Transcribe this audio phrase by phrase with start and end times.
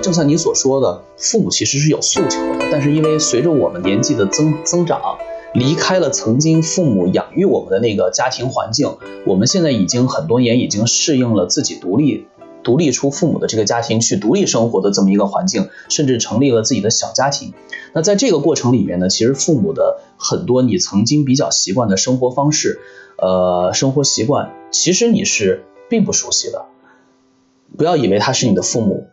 [0.00, 5.18] 正像你所说的，父母其实是有诉求的，但是因为随着我们年纪的增增长，
[5.54, 12.26] 离开了曾经父母养育我们的那个家庭环境，我们现在已经很多年已经适应了自己独立。
[12.62, 17.54] 独立出父母的这个家庭去独立生活的这么一个环境，甚至成立了自己的小家庭。
[17.94, 22.78] 那在这个过程里面呢，其实父母的很多你曾经比较习惯的生活方式，
[23.16, 26.66] 呃，生活习惯，其实你是并不熟悉的。
[27.78, 29.06] 不要以为他是你的父母，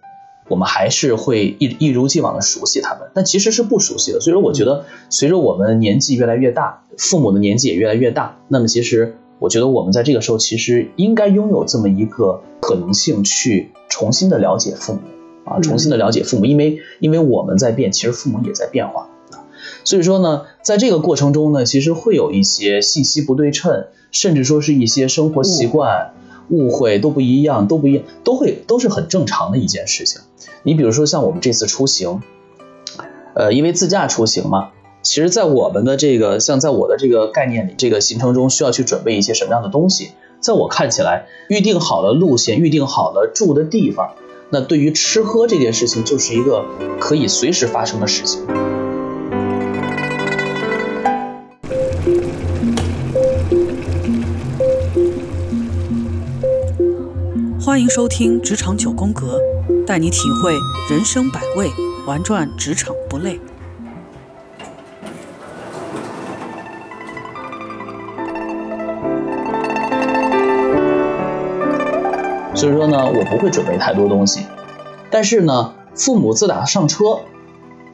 [0.48, 4.20] 我们还是会一一如既往的熟悉他们，但其实是不熟悉的。
[4.20, 9.16] 所以说，我觉得随着我们年纪越来越大，父母的年纪也越来越大，那么其实。
[9.40, 15.00] 我觉得我们在这个时候其实应该拥有这么一个可能性，去重新的了解父母
[15.46, 19.46] 啊，重新的了解父母，因为因为我们在变，其实父母也在变化啊。
[19.84, 26.14] 所以说呢，在这个过程中呢，其实会有一些信息不对称，甚至说是一些生活习惯
[26.50, 30.22] 误会都不一样，都不一样，都会都是很正常的一件事情。
[30.64, 32.22] 你比如说像我们这次出行，
[33.34, 34.70] 呃，因为自驾出行嘛。
[35.04, 40.12] 其实，在我们的这个像在我的这个概念里，这个行程中需要去准备一些什么样的东西？
[40.42, 44.16] 在我看起来，预定好了路线，预定好了住的地方，
[44.50, 46.66] 那对于吃喝这件事情，就是一个
[47.00, 48.67] 可以随时发生的事情。
[57.78, 59.40] 欢迎收听《职场九宫格》，
[59.86, 60.52] 带你体会
[60.90, 61.70] 人生百味，
[62.08, 63.40] 玩转职场不累。
[72.56, 74.48] 所以说呢，我不会准备太多东西，
[75.12, 77.20] 但是呢，父母自打上车，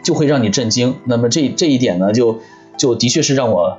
[0.01, 0.95] 就会让你震惊。
[1.03, 2.39] 那么这这一点呢，就
[2.77, 3.77] 就的确是让我，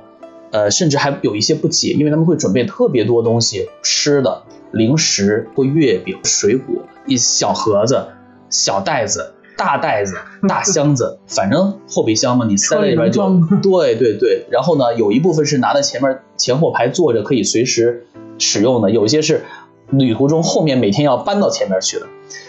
[0.51, 4.43] 呃，甚至还有一些不解，因为他们会准备特别多东西，吃的、
[4.75, 8.05] 零食或月饼、水果，一小盒子、
[8.49, 10.15] 小袋子、大袋子、
[10.47, 14.45] 大箱子，反正后备箱嘛，你塞在里边就对对对。
[14.51, 18.05] 然后呢，有一部分是拿在前面前后排坐着可以随时
[18.37, 19.43] 使用的，有一些是。
[19.91, 22.07] 旅途中后面每天要搬到前面去的，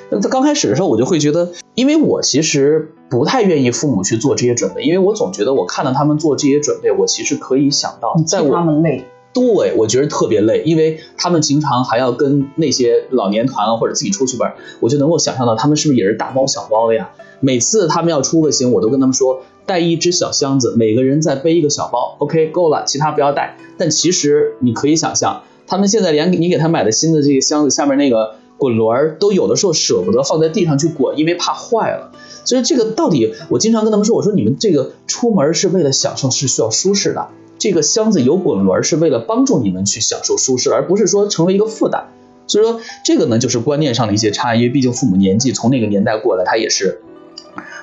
[0.08, 9.04] 那在刚开始的时候我就会觉得，因为我其实不太愿意父母去做这些准备，因为我总觉得我看到他们做这些准备，我其实可以想到，在我他们累，
[9.36, 17.10] 对我觉得特别累，因为他们经常还要跟那些老年团或者自己出去玩，我就能够想象到他们是不是也是大包小包的呀？
[17.40, 23.58] 每次他们要出个行，我都跟他们说带一只小箱子，每个人再背一个小包，OK 够了，其他不要带。
[23.76, 25.42] 但其实你可以想象。
[25.66, 32.12] 他们现在连你给他买的新的这个箱子下面那个滚轮都有的时候舍不得放在地上去滚，因为怕坏了。
[32.44, 37.28] 所以这个到底，我经常跟他们说，我说你们这个出门是为了享受，是需要舒适的。
[37.58, 42.08] 这个箱子有滚轮是为了帮助你们去享受舒适，而不是说成为一个负担。
[42.46, 44.60] 所以说这个呢，就是观念上的一些差异。
[44.60, 47.00] 因为毕竟父母年纪从那个年代过来，他也是。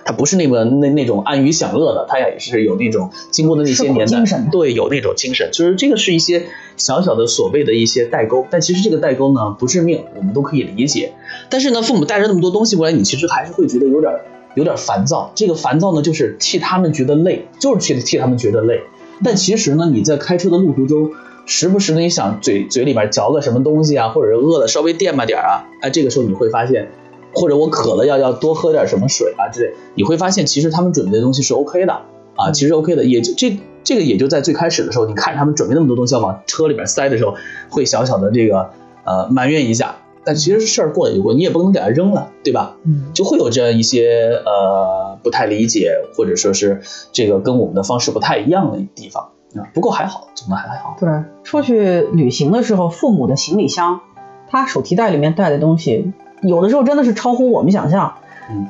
[0.06, 11.14] 他不是那么那那种安于享乐的，他也是有那种经过的那些年代，对，有那种精神，就是这个是一些小小的所谓的一些代沟，但其实这个代沟呢不致命，我们都可以理解。
[11.50, 14.12] 但是呢，父母带着那么多东西过来，你其实还是会觉得有点
[14.56, 15.32] 有点烦躁。
[15.36, 18.82] 这个烦躁呢，就是替他们觉得累，就是替替他们觉得累。
[19.24, 21.12] 但其实呢，你在开车的路途中，
[21.46, 26.90] 时不时的你想嘴嘴里面嚼个什么东西啊，或者是饿了稍微垫吧点啊，哎，这个时候你会发现。
[27.36, 31.94] 或者我渴了要要多喝点什么水啊之类，你会发现其实他们准备的东西是 OK 的
[32.36, 37.34] 啊，其实 OK 的，也就这这个也就在最开始的时候，你看他们准备那么多东西要往车里边塞的时候，
[37.72, 38.70] 会小小的这个
[39.04, 42.78] 呃埋怨一下，但其实事儿过了就过，你也不能给它扔了，对吧？
[42.86, 49.70] 嗯，就会有这样一些呃不太理解，或者说是这个跟我们的方式不太一样的地方啊。
[49.74, 50.98] 不过还好，总的还还好。
[51.00, 51.10] 对，
[51.44, 54.02] 出去旅行的时候，父母的行李箱，
[54.50, 56.14] 他手提袋里面带的东西。
[56.42, 58.16] 有的时候真的是超乎我们想象，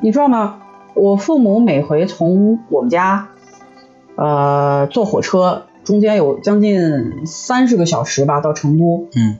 [0.00, 0.60] 你知道吗？
[0.94, 3.30] 我父母每回从我们家，
[4.14, 9.08] 呃，坐火车，中间有将近三十个小时吧，到成都。
[9.16, 9.38] 嗯，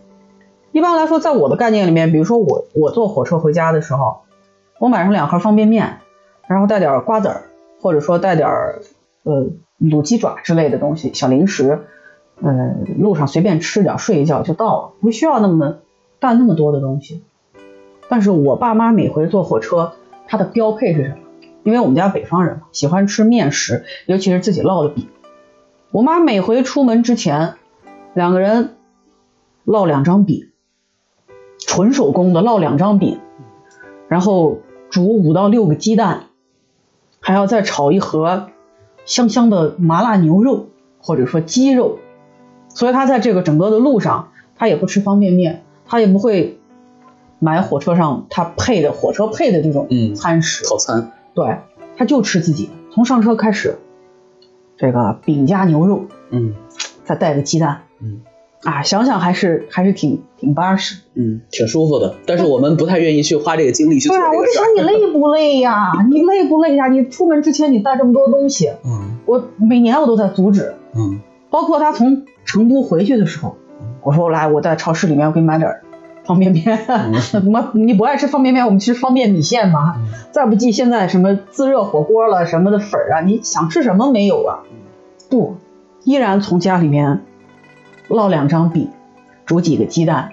[0.73, 4.23] 一般来说，在我的概念里面，比如说我我坐火车回家的时候，
[4.81, 5.99] 我买上两盒方便面，
[6.47, 7.43] 然后带点瓜子儿，
[7.81, 8.49] 或者说带点
[9.23, 9.47] 呃
[9.81, 11.81] 卤鸡爪之类的东西，小零食，
[12.43, 15.79] 呃，路上随便吃点，睡一觉就到了，不需要那么
[16.19, 17.23] 带那么多的东西。
[18.09, 19.93] 但是我爸妈每回坐火车，
[20.27, 21.17] 他的标配是什么？
[21.63, 25.09] 因为我们家北方人嘛，喜欢吃面食，尤其是自己烙的饼。
[25.91, 27.55] 我妈每回出门之前，
[28.13, 28.75] 两个人
[29.65, 30.51] 烙两张饼，
[31.59, 33.21] 纯手工的烙两张饼，
[34.09, 34.59] 然后
[34.91, 36.25] 煮五到六个鸡蛋，
[37.25, 38.51] 还要再炒一盒
[39.05, 40.69] 香香的麻辣牛肉
[41.01, 41.99] 或者说鸡肉。
[42.69, 46.61] 所以他在这个整个的路上，他也不吃方便面，他也不会。
[47.41, 51.59] 买火车上他配的火车配的这种嗯餐食，套餐，对，
[51.95, 53.77] 他就吃自己，从上车开始，
[54.79, 56.55] 这个饼加牛肉，嗯
[57.05, 58.23] 再带个鸡蛋，嗯
[58.65, 61.01] 啊，想想还是还是挺挺巴适。
[61.15, 62.15] 嗯，挺舒服的。
[62.27, 64.65] 但是我们不太愿意去花这个精力去做对啊，我就想。
[64.77, 65.93] 你 累不累呀？
[66.11, 66.89] 你累不累呀？
[66.89, 71.21] 你出门之前你带这么多东西，嗯我每年我都在阻止，嗯
[71.51, 73.57] 包括他从成都回去的时候，
[74.03, 75.71] 我说来，我在超市里面我给你买点
[76.25, 76.65] 方便面。
[77.21, 79.95] 什么你不爱吃方便面，我们吃方便米线嘛。
[79.99, 84.65] 嗯再不济现在什么自热火锅了什么的粉儿啊，你想吃什么没有啊？
[85.31, 85.55] 不，
[86.03, 87.21] 依然从家里面
[88.09, 88.91] 烙两张饼，
[89.47, 90.31] 煮几个鸡蛋。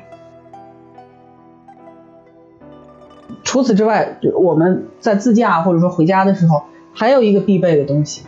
[3.44, 6.64] 除此之外，我们在自驾或者说回家的时候，
[6.94, 8.24] 还有一个必备的东西，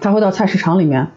[0.00, 1.08] 他会到菜市场里面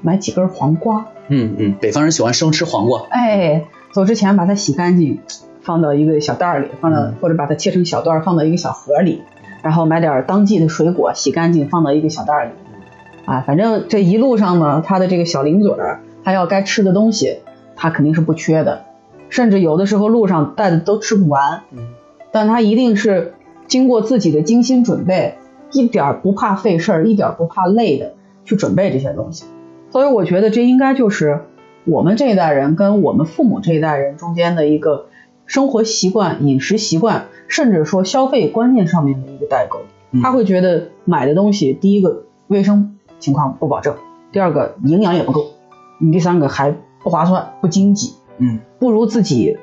[0.00, 1.06] 买几根黄瓜。
[1.28, 3.02] 嗯嗯，北方人喜欢生吃黄瓜。
[3.10, 5.20] 哎，走之前把它洗干净，
[5.60, 9.22] 放到一个小袋儿里，放到、嗯或者把它切成小段儿，放到一个小盒里，
[9.62, 12.52] 然后买点当季的水果，洗干净放到一个小袋儿里。
[13.24, 17.38] 啊，反正这一路上呢，他的这个小零嘴儿，还有该吃的东西，
[17.76, 18.86] 他肯定是不缺的，
[19.28, 21.62] 甚至有的时候路上带的都吃不完。
[21.70, 21.78] 嗯
[22.32, 23.34] 但他一定是
[23.68, 25.36] 经过自己的精心准备，
[25.70, 28.14] 一点儿不怕费事儿，一点儿不怕累的
[28.44, 29.44] 去准备这些东西。
[29.90, 31.42] 所以我觉得这应该就是
[31.84, 35.06] 我们这一代人跟我们父母这一代人中间的一个
[35.46, 39.78] 生活习惯、饮食习惯，甚至说消费观念上面的一个代沟。
[40.10, 43.94] 嗯他会觉得买的东西，第一个卫生情况不保证，
[44.32, 45.52] 第二个营养也不够，
[45.98, 48.60] 你第三个还不划算、不经济，嗯。
[48.78, 49.58] 不如自己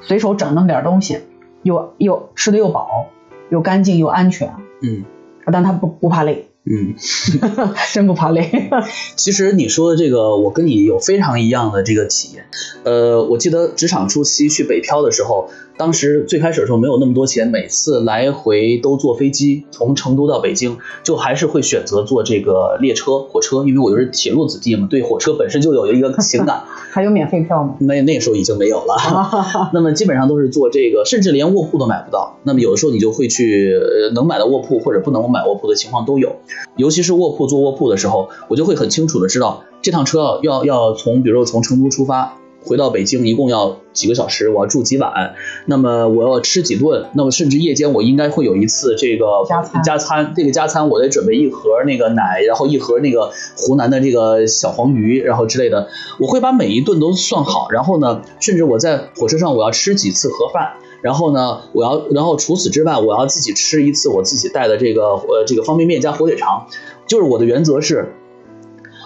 [0.00, 1.20] 随手整那么点东西，
[1.62, 3.06] 又又吃的又饱，
[3.50, 5.04] 又干净又安全，嗯。
[5.52, 6.94] 但他不不怕累，嗯，
[7.92, 8.70] 真不怕累。
[9.16, 12.46] 其实你说的这个，我跟你有非常一样的这个体验。
[12.84, 26.64] 呃，我记得职场初期去北漂的时候，当时最开始的时候没有那么多钱，每次来回都坐飞机，从成都到北京，就还是会选择坐这个列车、火车，因为我就是铁路子弟嘛，对火车本身就有一个情感。
[26.94, 27.76] 还有免费票吗？
[27.80, 29.70] 那那时候已经没有了。
[29.74, 32.38] 那么基本上都是坐这个，甚至连卧铺都买不到。
[32.44, 36.36] 那么有的时候你就会去，呃，能买到卧铺或者不能买卧铺的情况都有。
[36.76, 42.38] 尤其是卧铺坐卧铺的时候，我就会很清楚的知道这趟车要要要从，比如说从成都出发。
[42.66, 45.34] 回到北京一共要几个小时，我要住几晚，
[45.66, 60.72] 那么我要吃几顿，那么甚至夜间我应该会有一次这个加餐加餐，这个加餐我得准备一盒那个奶，然后一盒那个湖南的这个小黄鱼，然后之类的，我会把每一顿都算好，然后呢，甚至我在火车上我要吃几次盒饭，
[61.04, 66.66] 然后呢，我要，然后除此之外，我要自己吃一次我自己带的这个呃这个方便面加火腿肠，
[67.06, 68.14] 就是我的原则是，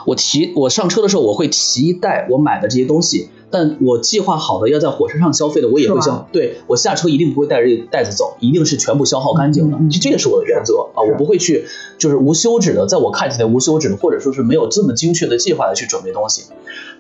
[0.07, 11.65] 我提我上车的时候我会提一袋我买的这些东西，但我计划好的要在火车上消费的我也会消，对我下车一定不会带着这个袋子走，一定是全部消耗干净的，这这个是我的原则啊，我不会去
[11.99, 16.45] 就是无休止的，在我看起来无休止的，或者说是没有这么精确的计划的去准备东西。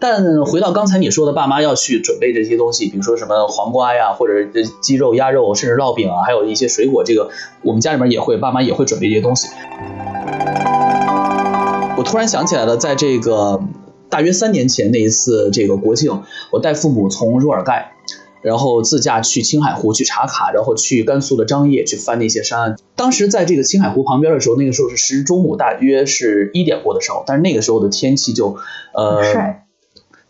[0.01, 7.31] 但回到刚才你说的，爸妈要去准备这些东西，比如说什么黄瓜呀，或者呃鸡肉、鸭肉，甚至烙饼啊，还有一些水果，这个
[7.63, 9.49] 我们家里面也会，爸妈也会准备这些东西。
[11.97, 13.61] 我突然想起来了，在这个
[14.11, 17.93] 大约三年前那一次这个国庆，我带父母从若尔盖，
[18.43, 22.77] 然后自驾去青海湖去查卡，然后去甘肃的张掖去翻那些山。
[22.97, 28.57] 当时在这个青海湖旁边的时候，那个时候是时中午，大约是一点过的时候，但是那个时候的天气就
[28.95, 29.67] 呃晒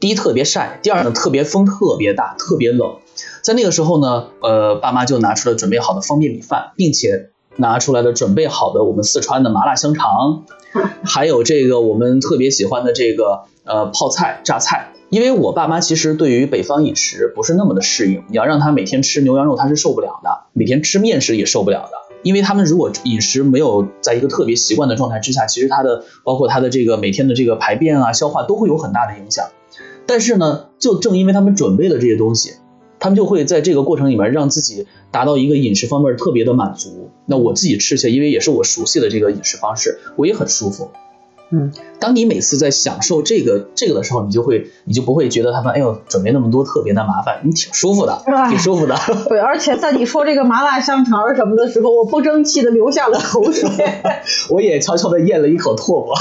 [0.01, 2.97] 第一特别晒，第二呢特别风特别大，特别冷。
[3.43, 10.45] 在那个时候呢，呃，爸妈就拿出了准备好的方便米饭，并且拿出来了准备好的我们四川的麻辣香肠，
[11.03, 14.93] 还有这个我们特别喜欢的这个呃泡菜、榨菜。
[15.11, 21.93] 因为我爸妈其实对于北方饮食不是那么的适应，你要让他每天吃牛羊肉，他是受不了的；每天吃面食也受不了的。
[22.23, 29.47] 因为他们如果饮食没有在一个特别习惯的状态之下，其实他的包括他的这个每天的这个排便啊、消化都会有很大的影响。
[30.05, 32.55] 但是呢，就正因为他们准备了这些东西，
[32.99, 37.09] 他们就会在这个过程里面让自己达到一个饮食方面特别的满足。
[37.25, 40.91] 那我自己吃起来，因为也是我熟悉的这个饮食方式，我也很舒服。
[41.51, 48.95] 嗯，当你每次在享受这个这个的时候，你就会你就不会觉得他们哎呦准备那么多特别的麻烦，你挺舒服的，哎挺舒服的。
[49.29, 53.69] 对，而且在你说这个麻辣香肠什么的时候，我不争气的流下了口水。
[54.51, 56.15] 我也悄悄的咽了一口唾沫。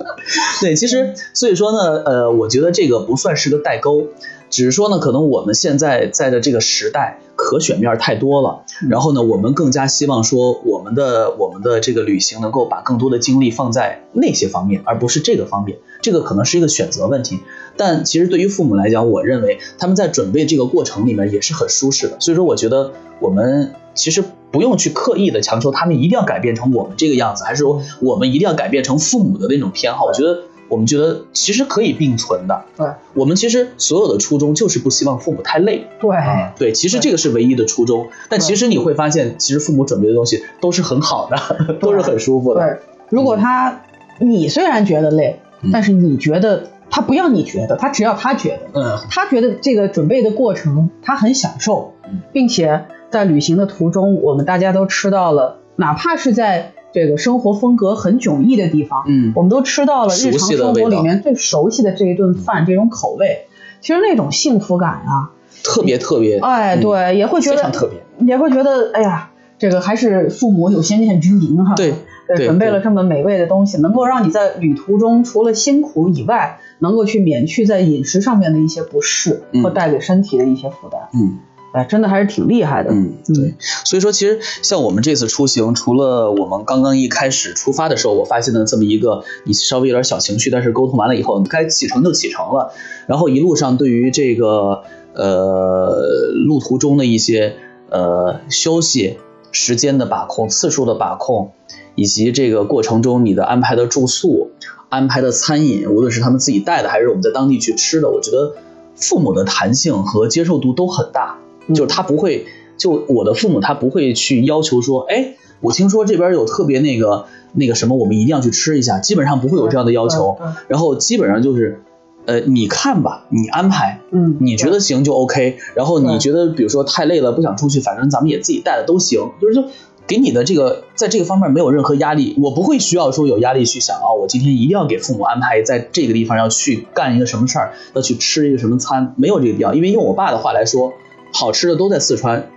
[0.62, 4.06] 对，其实所以说呢，呃，我觉得这个不算是个代沟，
[4.50, 15.78] 只是说呢，可能我们现在在的这个时代可选面太多了，然后呢，我们更加希望说我们的我们的这个旅行能够把更多的精力放在那些方面，而不是这个方面。
[16.02, 17.40] 这个可能是一个选择问题，
[17.76, 22.16] 但其实对于父母来讲，我认为他们在准备这个过程里面也是很舒适的。
[22.20, 30.06] 所以说，我觉得我们其实不用去刻意的强求他们一定要改变成我们这个样子，还是说我们一定要改变成父母的那种偏好。
[30.06, 32.64] 我觉得我们觉得其实可以并存的。
[32.78, 35.86] 对，我们其实所有的初衷就是不希望父母太累。
[36.00, 36.16] 对，
[36.56, 38.08] 对，其实这个是唯一的初衷。
[38.30, 42.60] 但其实你会发现，其实父母准备的东西都是很好的，都是很舒服的。
[42.60, 42.78] 对，
[43.10, 43.82] 如果他
[44.18, 45.40] 你虽然觉得累，
[45.72, 51.94] 但是你觉得他不要你觉得，他只要他觉得，嗯，他觉得这个准备的过程他很享受，
[52.32, 63.46] 并且在旅行的途中，我们大家都吃到了，哪怕是在这个生活风格很迥异的地方，嗯我们都吃到了日常生活里面最熟悉的这一顿饭，这种口味，
[63.80, 65.30] 其实那种幸福感啊，
[65.62, 68.00] 特别特别，哎，嗯，对，也会觉得非常特别。
[68.26, 71.74] 也会觉得，哎呀，这个还是父母有先见之明哈。
[71.74, 71.94] 对
[72.28, 81.00] 对，准备了这么美味的东西，能够让你在旅途中除了辛苦以外，能够去免去在饮食上面的一些不适嗯和带给身体的一些负担。
[81.14, 81.38] 嗯。
[81.72, 82.90] 哎，真的还是挺厉害的。
[82.90, 92.72] 嗯，对，所以说其实像我们这次出行，除了我们刚刚一开始出发的时候，我发现了这么一个你稍微有点小情绪，但是沟通完了以后，该启程就启程了。
[93.06, 94.82] 然后一路上对于这个
[95.14, 97.54] 呃路途中的一些
[97.88, 99.18] 呃休息
[99.52, 101.52] 时间的把控、次数的把控，
[101.94, 104.50] 以及这个过程中你的安排的住宿、
[104.88, 108.54] 安排的餐饮，无论是他们自己带的还是我们在当地去吃的，我觉得
[108.96, 111.38] 父母的弹性和接受度都很大。
[111.74, 112.46] 就是他不会，
[112.76, 120.38] 就我的父母他不会去要求说，哎，我听说这边有特别那个那个什么，我们一定要去吃一下，基本上不会有这样的要求。
[120.68, 121.82] 然后基本上就是，
[122.26, 125.58] 呃，你看吧，你安排，嗯，你觉得行就 OK。
[125.74, 129.64] 然后你觉得比如说太累了不想出去，反正咱们也自己带的都行，就是就
[130.06, 140.94] 给你的这个在这个方面没有任何压力，我不会需要说有压力去想啊，我今天一定要给父母安排在这个地方要去干一个什么事儿，要去吃一个什么餐，没有这个必要，因为用我爸的话来说。
[141.32, 142.48] 好吃的都在四川，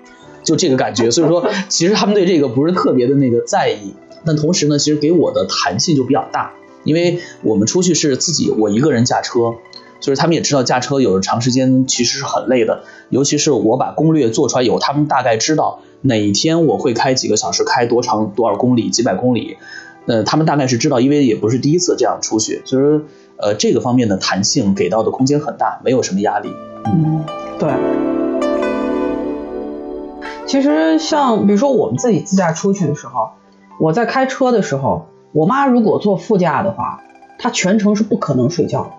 [0.44, 1.10] 就这个感觉。
[1.12, 3.94] 所以说，其实他们对这个不是特别的那个在意，
[4.26, 6.54] 但同时呢，其实给我的弹性就比较大，
[6.84, 9.56] 因为我们出去是自己我一个人驾车，
[10.00, 19.58] 就是他们也知道驾车有长时间其实是很累的，尤其是我把攻略做出来以后，他们大概知道哪一天我会开几个小时，开多长多少公里，几百公里。
[20.06, 23.02] 呃，他们大概是知道，因为也不是第一次这样出去，所以说，
[23.38, 26.50] 呃，这个方面的弹性给到的空间很大，没有什么压力。
[26.84, 27.24] 嗯，
[27.58, 28.23] 对。
[30.46, 33.32] 其实像比如说我们自己自驾出去的时候，
[33.80, 37.02] 我在开车的时候，我妈如果坐副驾的话，
[37.40, 38.92] 她全程是不可能睡觉，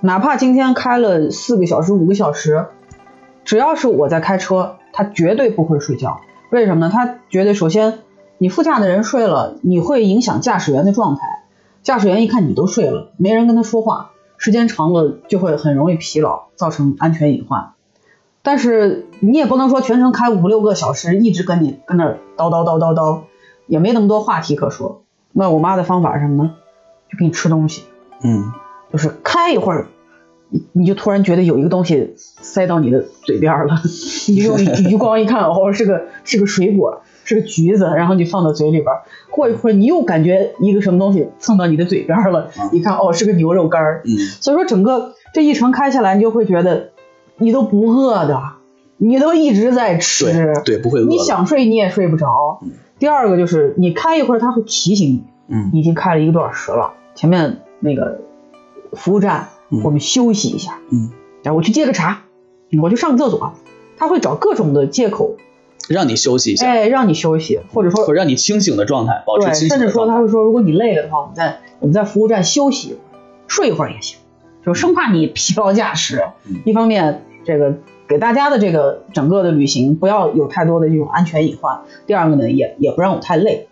[0.00, 2.66] 哪怕今天开了四个小时、五个小时，
[3.44, 6.20] 只要是我在开车，她绝对不会睡觉。
[6.50, 6.90] 为什么呢？
[6.92, 7.98] 她觉得首先
[8.38, 11.42] 你副驾的人睡了，你会影响驾驶员的状态，
[11.82, 17.72] 驾驶员一看你都睡了，没人跟他说话，时间长了就会很容易疲劳，造成安全隐患。
[18.42, 23.20] 但是你也不能说全程开五六个小时，一直跟你跟那儿叨叨叨叨叨，
[23.66, 25.02] 也没那么多话题可说。
[25.32, 26.54] 那我妈的方法是什么呢？
[27.10, 27.84] 就给你吃东西，
[28.22, 28.52] 嗯
[28.92, 29.86] 就是开一会儿，
[30.48, 33.80] 你你就突然觉得有一个东西塞到你的嘴边了，
[34.28, 34.58] 你就用
[34.90, 38.86] 余光一看，哦，是个是个水果，是个橘子，然后你放到嘴里边。
[39.30, 44.02] 过一会儿你又感觉一个什么东西蹭到你的嘴边了，一看哦，是个牛肉干儿。
[44.06, 46.90] 嗯所以说整个这一程开下来，你就会觉得
[47.38, 48.42] 你都不饿的，
[48.96, 50.26] 你都一直在吃。
[50.32, 51.18] 对对，不会饿你。
[51.18, 52.60] 想睡你也睡不着。
[52.98, 58.20] 第二个就是你开一会儿，他会提醒你，嗯你已经开了一个多小时了，前面那个
[58.92, 61.10] 服务站嗯我们休息一下，嗯，
[61.42, 62.22] 然后我去接个茶，
[62.82, 63.52] 我去上个厕所，
[63.96, 65.36] 他会找各种的借口，
[65.88, 69.90] 让你休息一下，哎，让你休息，或者说或者让你清醒的状态，保持，清醒甚至。
[69.90, 73.02] 说他会说，如果你累了的话，我们在我们在服务站休息一会儿，
[73.46, 74.18] 睡一会儿也行，
[74.66, 76.24] 就生怕你疲劳驾驶。
[76.46, 77.76] 嗯一方面，这个
[78.06, 83.68] 给大家的这个整个的旅行不要有太多的这种安全隐患；第二个呢，也也不让我太累。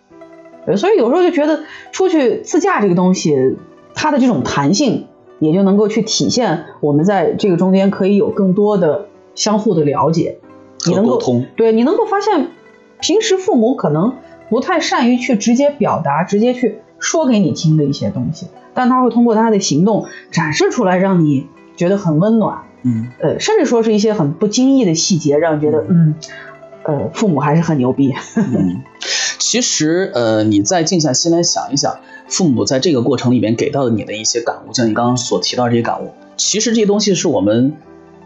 [0.65, 1.59] 呃所以有时候就觉得
[1.91, 3.55] 出去自驾这个东西，
[3.93, 5.05] 它的这种弹性，
[5.37, 9.05] 也就能够去体现我们在这个中间可以有更多的
[9.35, 10.39] 相互的了解，
[10.87, 12.47] 你能够通对你能够发现，
[12.99, 14.15] 平时父母可能
[14.49, 22.63] 不太善于去直接表达、直接去说给你听的一些东西，但他会通过他的行动展示出来，让你觉得很温暖。
[22.83, 23.07] 嗯。
[23.19, 26.15] 呃，甚至说是一些很不经意的细节，让你觉得，嗯，
[26.83, 28.13] 呃，父母还是很牛逼。
[28.35, 28.81] 嗯，
[29.39, 37.73] 其实呃，你再静下心来想一想，父母在这个过程里面给到的你的一些感悟，像你刚刚所提到这些感悟，其实这些东西是我们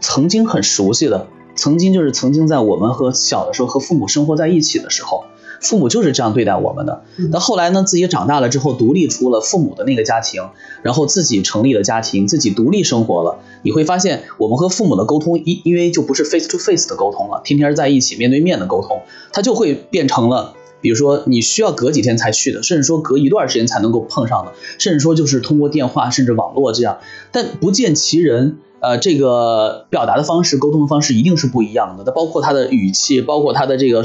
[0.00, 5.24] 曾经很熟悉的，曾经就是曾经在我们和小的时候和父母生活在一起的时候，
[5.62, 7.04] 父母就是这样对待我们的。
[7.30, 10.42] 那后来呢，自己长大了之后，独立出了父母的那个家庭，
[10.82, 19.00] 然后自己成立了家庭，自己独立生活了，你会发现，我们和父母的沟通，因因为就不是 face to face 的沟通了，天天在一起面对面的沟通，
[19.32, 20.54] 它就会变成了。
[20.80, 26.98] 比如说，你需要隔几天才去的，甚至说隔一段时间才能够碰上的，甚至说就是通过电话甚至网络这样，
[27.30, 32.04] 但不见其人，呃，这个表达的方式、沟通的方式一定是不一样的。
[32.04, 34.02] 它包括他的语气，包括他的这个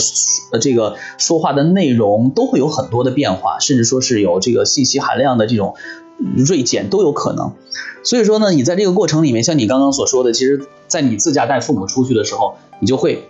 [0.52, 5.76] 呃这个说话的内容，都会有很多的变化，甚至说是有这个信息含量的这种
[6.36, 7.54] 锐减都有可能。
[8.04, 13.24] 所以说呢，你在这个过程里面，像你刚刚所说的，其实在你自驾带父母出去的时候，你就会。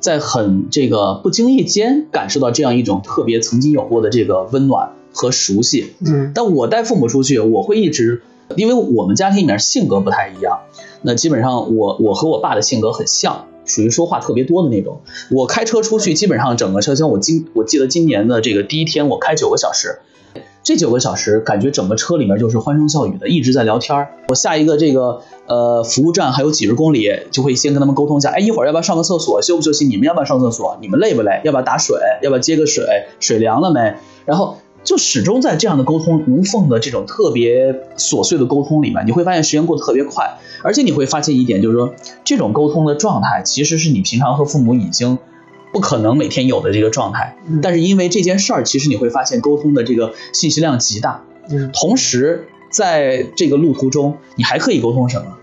[0.00, 8.20] 在很这个不经意间感受到这样一种特别曾经有过的这个温暖和熟悉，嗯，但我带父母出去，我会一直，
[8.56, 10.60] 因为我们家庭里面性格不太一样，
[11.02, 15.00] 那基本上我我和我爸的性格很像，属于说话特别多的那种。
[15.30, 20.00] 我开车出去，基本上整个车厢，我今我记得今年的这个第一天，我开九个小时。
[20.64, 24.12] 这九个小时，感觉整个车里面就是欢声笑语的，一直在聊天儿。
[24.28, 29.86] 我下一个这个呃服务站还有几十公里，就会先跟他们沟通一下，哎，一会儿要不要上个厕所，休不休息？
[29.86, 30.78] 你们要不要上厕所？
[30.80, 31.42] 你们累不累？
[31.44, 31.98] 要不要打水？
[32.22, 32.82] 要不要接个水？
[33.20, 33.94] 水凉了没？
[34.24, 45.18] 然后就始终在这样的沟通无缝的这种特别琐碎的沟通里面，你会发现时间过得特别快，而且你会发现一点，就是说这种沟通的状态，其实是你平常和父母已经。
[45.72, 51.24] 不可能每天有的这个状态，但是因为这件事儿，其实你会发现沟通的这个信息量极大。
[51.50, 55.36] 嗯，同时在这个路途中，你还可以沟通什么？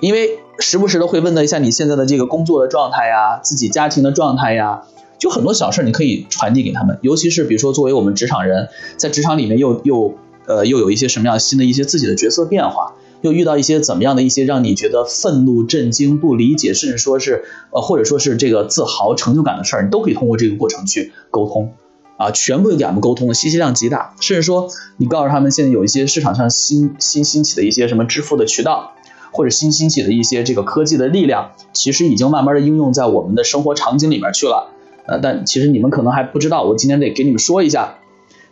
[0.00, 4.84] 因为时不时的会问到一下你现在的这个工作的状态呀，自己家庭的状态呀，
[5.26, 7.00] 就很多小事你可以传递给他们。
[7.02, 10.14] 尤其是比如说作为我们职场人，在职场里面又又
[10.46, 12.94] 呃又有一些什么样新的一些自己的角色变化。
[13.22, 21.72] 又遇到一些怎么样的一些让你觉得愤怒、震惊、不理解，甚至说是呃，或者说是这个自豪、成就感的事儿，你都可以通过这个过程去沟通，
[22.18, 24.14] 啊，全部给他们沟通的信息量极大。
[24.20, 24.68] 甚至说，
[24.98, 28.92] 你告诉他们现在有一些市场上新新兴起的一些什么支付的渠道，
[29.32, 34.74] 或者新兴起的一些这个科技的力量，其实已经慢慢的应用在我们的生活场景里面去了。
[35.06, 37.98] 呃，但其实你们可能还不知道，我今天得给你们说一下，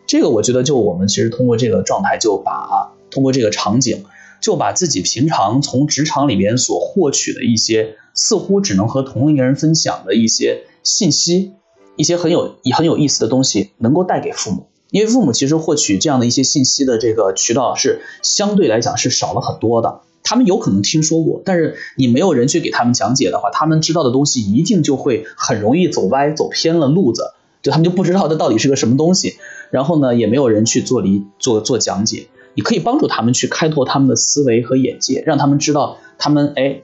[0.07, 4.05] 这个我觉得就我们其实通过这个状态，就把通过这个场景。
[4.41, 11.55] 就把自己平常从职场里边所获取的一些似乎只能和同龄人分享的一些信息，
[11.97, 14.67] 一些很有很有意思的东西，能够带给父母。
[14.91, 20.03] 因为父母其实获取这样的一些信息的这个渠道是相对来讲是少了很多的。
[20.25, 29.35] 他们有可能听说过，但是你没有人去给他们讲解的话，他们知道的东西一定就会很容易走歪、走偏了路子，就他们就不知道这到底是个什么东西。
[29.71, 32.27] 然后呢，也没有人去做理做做讲解。
[32.55, 36.83] 你可以帮助他们去开拓他们的思维和眼界，让他们知道他们哎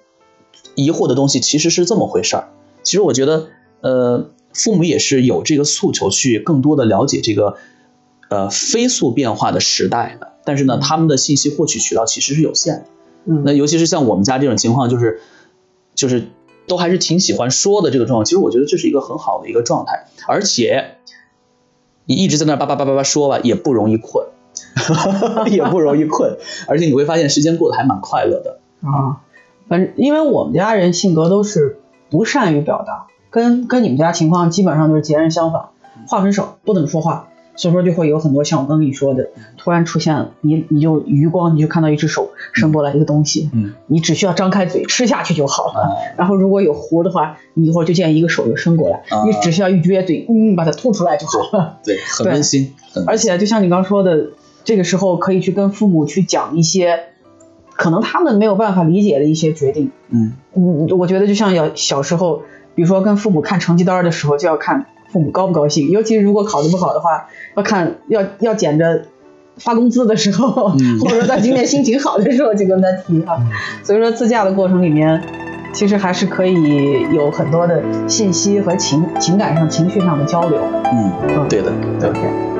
[0.74, 2.48] 疑惑的东西其实是这么回事儿。
[2.82, 3.46] 其实我觉得，
[3.80, 7.54] 呃，父母也是有这个诉求去更多的了解这个
[8.28, 12.84] 呃飞速变化的时代的，但是呢，他们的信息获取渠道其实是有限的。
[13.24, 15.20] 嗯，那尤其是像我们家这种情况，就是
[15.94, 16.28] 就是
[16.66, 18.24] 都还是挺喜欢说的这个状况。
[18.24, 20.96] 其实我觉得这是一个很好的一个状态，而且
[22.04, 24.26] 你一直在那叭叭叭叭叭说吧，也不容易困。
[25.50, 29.22] 也不容易困，而且你会发现时间过得还蛮快乐的啊。
[29.68, 31.80] 反正因为我们家人性格都是
[32.10, 35.70] 不善于表达，跟跟你们家情况基本上就是截然相反，
[36.06, 37.29] 话很少，不怎么说话，
[37.60, 45.98] 所以说就会有很多像我刚跟你说的，突然出现你你就余光你就看到一只手伸过来一个东西，嗯，你只需要张开嘴吃下去就好了。
[46.16, 51.78] 然后如果有核的话，你一会儿就见一个手就伸过来，你只需要一撅嘴，嗯，把它吐出来就好了。
[51.84, 52.72] 对，很温馨。
[53.06, 54.28] 而且就像你刚说的。
[54.62, 57.00] 这个时候可以去跟父母去讲一些
[57.74, 59.90] 可能他们没有办法理解的一些决定。
[60.10, 62.42] 嗯嗯，我觉得就像要小时候，
[62.74, 65.90] 比如说跟父母看成绩单的时候，就要看父母高不高兴。
[65.90, 69.02] 尤其是如果考得不好的话，要看要要捡着
[69.56, 70.68] 发工资的时候，
[71.00, 73.36] 或者说在今天心情好的时候就跟他提啊。
[73.82, 75.22] 所以说自驾的过程里面，
[75.72, 80.58] 其实还是可以有很多的信息和情情感上、情绪上的交流。
[80.84, 82.59] 嗯，对的，对。